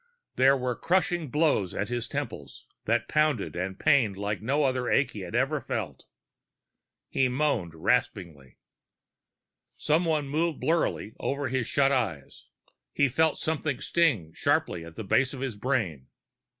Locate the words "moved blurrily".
10.27-11.13